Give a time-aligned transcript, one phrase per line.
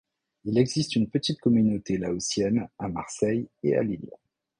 [0.45, 4.09] Il existe une petite communauté laotienne à Marseille et à Lille.